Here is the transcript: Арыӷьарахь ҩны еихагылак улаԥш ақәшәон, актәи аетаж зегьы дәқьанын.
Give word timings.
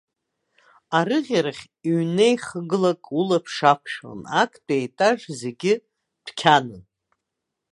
Арыӷьарахь 0.97 1.63
ҩны 1.99 2.25
еихагылак 2.29 3.01
улаԥш 3.19 3.55
ақәшәон, 3.71 4.21
актәи 4.41 4.75
аетаж 4.79 5.19
зегьы 5.41 5.73
дәқьанын. 6.25 6.83